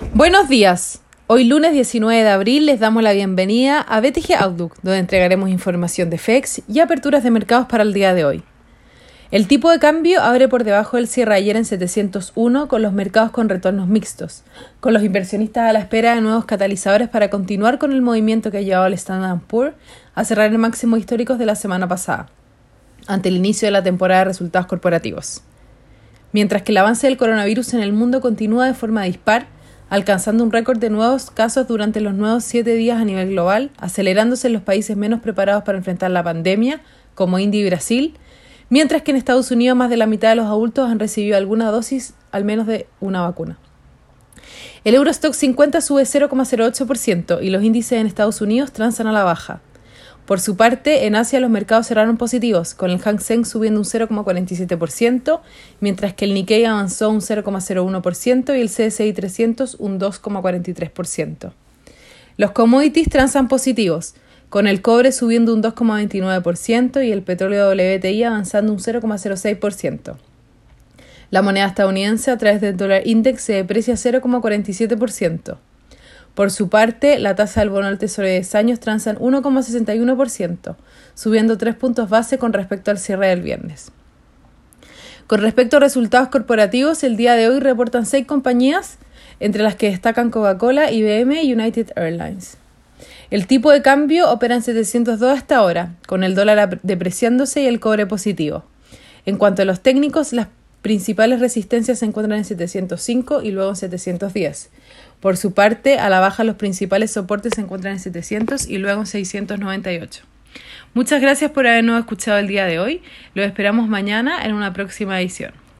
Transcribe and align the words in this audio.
Buenos 0.00 0.48
días. 0.48 1.02
Hoy 1.26 1.42
lunes 1.42 1.72
19 1.72 2.22
de 2.22 2.28
abril 2.28 2.66
les 2.66 2.78
damos 2.78 3.02
la 3.02 3.12
bienvenida 3.12 3.80
a 3.80 4.00
BTG 4.00 4.34
Outlook, 4.38 4.76
donde 4.80 5.00
entregaremos 5.00 5.50
información 5.50 6.08
de 6.08 6.18
FEX 6.18 6.62
y 6.68 6.78
aperturas 6.78 7.24
de 7.24 7.32
mercados 7.32 7.66
para 7.66 7.82
el 7.82 7.92
día 7.92 8.14
de 8.14 8.24
hoy. 8.24 8.44
El 9.32 9.48
tipo 9.48 9.72
de 9.72 9.80
cambio 9.80 10.22
abre 10.22 10.46
por 10.46 10.62
debajo 10.62 10.98
del 10.98 11.08
cierre 11.08 11.34
ayer 11.34 11.56
en 11.56 11.64
701 11.64 12.68
con 12.68 12.80
los 12.80 12.92
mercados 12.92 13.32
con 13.32 13.48
retornos 13.48 13.88
mixtos, 13.88 14.44
con 14.78 14.94
los 14.94 15.02
inversionistas 15.02 15.68
a 15.68 15.72
la 15.72 15.80
espera 15.80 16.14
de 16.14 16.20
nuevos 16.20 16.44
catalizadores 16.44 17.08
para 17.08 17.28
continuar 17.28 17.78
con 17.78 17.90
el 17.92 18.00
movimiento 18.00 18.52
que 18.52 18.58
ha 18.58 18.62
llevado 18.62 18.84
al 18.84 18.94
Standard 18.94 19.40
Poor's 19.48 19.74
a 20.14 20.24
cerrar 20.24 20.52
el 20.52 20.58
máximo 20.58 20.96
históricos 20.96 21.40
de 21.40 21.46
la 21.46 21.56
semana 21.56 21.88
pasada, 21.88 22.28
ante 23.08 23.30
el 23.30 23.36
inicio 23.36 23.66
de 23.66 23.72
la 23.72 23.82
temporada 23.82 24.20
de 24.20 24.26
resultados 24.26 24.68
corporativos. 24.68 25.42
Mientras 26.32 26.62
que 26.62 26.70
el 26.70 26.78
avance 26.78 27.08
del 27.08 27.16
coronavirus 27.16 27.74
en 27.74 27.80
el 27.80 27.92
mundo 27.92 28.20
continúa 28.20 28.66
de 28.66 28.74
forma 28.74 29.02
dispar, 29.02 29.46
alcanzando 29.90 30.44
un 30.44 30.52
récord 30.52 30.78
de 30.78 30.90
nuevos 30.90 31.30
casos 31.30 31.66
durante 31.66 32.00
los 32.00 32.14
nuevos 32.14 32.44
siete 32.44 32.74
días 32.74 33.00
a 33.00 33.04
nivel 33.04 33.30
global, 33.30 33.70
acelerándose 33.78 34.48
en 34.48 34.52
los 34.52 34.62
países 34.62 34.96
menos 34.96 35.20
preparados 35.20 35.64
para 35.64 35.78
enfrentar 35.78 36.10
la 36.10 36.22
pandemia, 36.22 36.80
como 37.14 37.38
India 37.38 37.60
y 37.60 37.66
Brasil, 37.66 38.14
mientras 38.68 39.02
que 39.02 39.10
en 39.10 39.16
Estados 39.16 39.50
Unidos 39.50 39.76
más 39.76 39.90
de 39.90 39.96
la 39.96 40.06
mitad 40.06 40.30
de 40.30 40.36
los 40.36 40.46
adultos 40.46 40.90
han 40.90 40.98
recibido 40.98 41.36
alguna 41.36 41.70
dosis 41.70 42.14
al 42.32 42.44
menos 42.44 42.66
de 42.66 42.86
una 43.00 43.22
vacuna. 43.22 43.58
El 44.84 44.94
Eurostock 44.94 45.34
50 45.34 45.80
sube 45.80 46.02
0,08% 46.02 47.42
y 47.42 47.50
los 47.50 47.62
índices 47.62 48.00
en 48.00 48.06
Estados 48.06 48.40
Unidos 48.40 48.72
transan 48.72 49.06
a 49.06 49.12
la 49.12 49.24
baja. 49.24 49.60
Por 50.28 50.40
su 50.40 50.58
parte, 50.58 51.06
en 51.06 51.16
Asia 51.16 51.40
los 51.40 51.48
mercados 51.48 51.86
cerraron 51.86 52.18
positivos, 52.18 52.74
con 52.74 52.90
el 52.90 52.98
Hang 52.98 53.18
Seng 53.18 53.46
subiendo 53.46 53.80
un 53.80 53.86
0,47%, 53.86 55.40
mientras 55.80 56.12
que 56.12 56.26
el 56.26 56.34
Nikkei 56.34 56.66
avanzó 56.66 57.08
un 57.08 57.22
0,01% 57.22 58.54
y 58.54 58.60
el 58.60 58.68
CSI 58.68 59.14
300 59.14 59.76
un 59.78 59.98
2,43%. 59.98 61.52
Los 62.36 62.50
commodities 62.50 63.08
transan 63.08 63.48
positivos, 63.48 64.16
con 64.50 64.66
el 64.66 64.82
cobre 64.82 65.12
subiendo 65.12 65.54
un 65.54 65.62
2,29% 65.62 67.02
y 67.06 67.10
el 67.10 67.22
petróleo 67.22 67.70
WTI 67.70 68.24
avanzando 68.24 68.74
un 68.74 68.80
0,06%. 68.80 70.16
La 71.30 71.40
moneda 71.40 71.64
estadounidense 71.68 72.30
a 72.30 72.36
través 72.36 72.60
del 72.60 72.76
dólar 72.76 73.06
index 73.06 73.40
se 73.40 73.54
deprecia 73.54 73.94
0,47%. 73.94 75.56
Por 76.38 76.52
su 76.52 76.68
parte, 76.68 77.18
la 77.18 77.34
tasa 77.34 77.62
del 77.62 77.70
bono 77.70 77.88
del 77.88 77.98
Tesoro 77.98 78.28
de 78.28 78.34
10 78.34 78.54
años 78.54 78.78
transa 78.78 79.10
en 79.10 79.16
1,61%, 79.16 80.76
subiendo 81.14 81.58
3 81.58 81.74
puntos 81.74 82.08
base 82.08 82.38
con 82.38 82.52
respecto 82.52 82.92
al 82.92 82.98
cierre 82.98 83.26
del 83.26 83.42
viernes. 83.42 83.90
Con 85.26 85.40
respecto 85.40 85.78
a 85.78 85.80
resultados 85.80 86.28
corporativos, 86.28 87.02
el 87.02 87.16
día 87.16 87.34
de 87.34 87.48
hoy 87.48 87.58
reportan 87.58 88.06
seis 88.06 88.24
compañías, 88.24 88.98
entre 89.40 89.64
las 89.64 89.74
que 89.74 89.90
destacan 89.90 90.30
Coca-Cola, 90.30 90.92
IBM 90.92 91.42
y 91.42 91.52
United 91.52 91.90
Airlines. 91.96 92.56
El 93.32 93.48
tipo 93.48 93.72
de 93.72 93.82
cambio 93.82 94.30
opera 94.30 94.54
en 94.54 94.62
702 94.62 95.36
hasta 95.36 95.56
ahora, 95.56 95.96
con 96.06 96.22
el 96.22 96.36
dólar 96.36 96.78
depreciándose 96.84 97.62
y 97.62 97.66
el 97.66 97.80
cobre 97.80 98.06
positivo. 98.06 98.62
En 99.26 99.38
cuanto 99.38 99.62
a 99.62 99.64
los 99.64 99.80
técnicos, 99.80 100.32
las 100.32 100.46
principales 100.82 101.40
resistencias 101.40 101.98
se 101.98 102.06
encuentran 102.06 102.38
en 102.38 102.44
705 102.44 103.42
y 103.42 103.50
luego 103.50 103.70
en 103.70 103.76
710. 103.76 104.70
Por 105.20 105.36
su 105.36 105.52
parte, 105.52 105.98
a 105.98 106.08
la 106.08 106.20
baja 106.20 106.44
los 106.44 106.56
principales 106.56 107.10
soportes 107.10 107.54
se 107.54 107.60
encuentran 107.60 107.94
en 107.94 108.00
700 108.00 108.68
y 108.68 108.78
luego 108.78 109.00
en 109.00 109.06
698. 109.06 110.24
Muchas 110.94 111.20
gracias 111.20 111.50
por 111.50 111.66
habernos 111.66 111.98
escuchado 111.98 112.38
el 112.38 112.46
día 112.46 112.66
de 112.66 112.78
hoy. 112.78 113.02
Lo 113.34 113.42
esperamos 113.42 113.88
mañana 113.88 114.44
en 114.44 114.54
una 114.54 114.72
próxima 114.72 115.20
edición. 115.20 115.52